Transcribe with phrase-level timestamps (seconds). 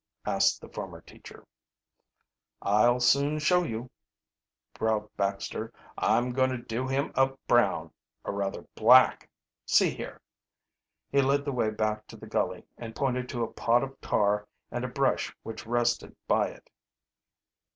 [0.25, 1.45] asked the former teacher.
[2.59, 3.91] "I'll soon show you,"
[4.73, 5.71] growled Baxter.
[5.95, 7.93] "I'm going to do him up brown
[8.23, 9.29] or rather, black.
[9.67, 10.19] See here."
[11.11, 14.47] He led the way back to the gully and pointed to a pot of tar
[14.71, 16.71] and a brush which rested by it.